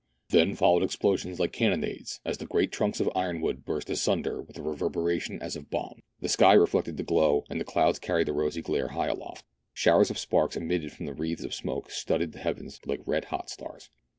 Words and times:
Then 0.29 0.55
followed 0.55 0.81
explosions 0.81 1.39
like 1.39 1.53
cannonades, 1.53 2.21
as 2.25 2.39
the 2.39 2.47
great 2.47 2.71
trunks 2.71 2.99
of 2.99 3.11
ironwood 3.15 3.63
burst 3.65 3.87
asunder 3.87 4.41
with 4.41 4.57
a 4.57 4.63
reverberation 4.63 5.39
as 5.43 5.55
of 5.55 5.69
bombs. 5.69 6.01
The 6.21 6.27
sky 6.27 6.53
reflected 6.53 6.97
the 6.97 7.03
glow, 7.03 7.43
and 7.51 7.61
the 7.61 7.65
clouds 7.65 7.99
carried 7.99 8.27
the 8.27 8.33
rosy 8.33 8.63
glare 8.63 8.87
high 8.87 9.09
aloft. 9.09 9.45
Showers 9.75 10.09
of 10.09 10.17
sparks 10.17 10.57
emitted 10.57 10.91
from 10.91 11.05
the 11.05 11.13
wreaths 11.13 11.43
of 11.43 11.53
smoke 11.53 11.91
studded 11.91 12.31
the 12.31 12.39
heavens 12.39 12.79
like 12.87 13.01
red 13.05 13.25
hot 13.25 13.47
stars. 13.51 13.91